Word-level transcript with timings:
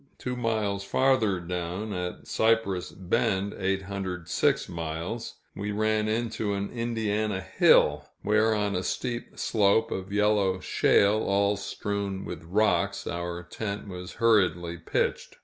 Two 0.17 0.35
miles 0.35 0.83
farther 0.83 1.39
down, 1.39 1.93
at 1.93 2.25
Cypress 2.25 2.91
Bend 2.91 3.53
(806 3.55 4.67
miles), 4.67 5.35
we 5.55 5.71
ran 5.71 6.07
into 6.07 6.53
an 6.55 6.71
Indiana 6.71 7.39
hill, 7.39 8.09
where 8.23 8.55
on 8.55 8.75
a 8.75 8.81
steep 8.81 9.37
slope 9.37 9.91
of 9.91 10.11
yellow 10.11 10.59
shale, 10.59 11.21
all 11.21 11.55
strewn 11.55 12.25
with 12.25 12.43
rocks, 12.45 13.05
our 13.05 13.43
tent 13.43 13.87
was 13.87 14.13
hurriedly 14.13 14.77
pitched. 14.79 15.35